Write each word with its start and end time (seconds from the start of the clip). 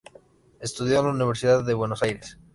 Estudió 0.59 0.97
en 1.01 1.05
la 1.05 1.11
Universidad 1.11 1.63
de 1.63 1.75
Buenos 1.75 2.01
Aires. 2.01 2.35